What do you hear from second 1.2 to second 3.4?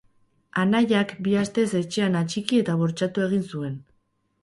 bi astez etxean atxiki eta bortxatu